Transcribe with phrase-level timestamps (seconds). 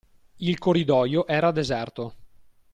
[0.37, 2.15] Il corridoio era deserto.